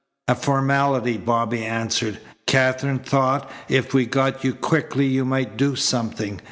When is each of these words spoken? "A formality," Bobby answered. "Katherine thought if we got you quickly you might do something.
"A 0.27 0.33
formality," 0.33 1.15
Bobby 1.17 1.63
answered. 1.63 2.17
"Katherine 2.47 2.97
thought 2.97 3.47
if 3.69 3.93
we 3.93 4.07
got 4.07 4.43
you 4.43 4.55
quickly 4.55 5.05
you 5.05 5.23
might 5.25 5.57
do 5.57 5.75
something. 5.75 6.39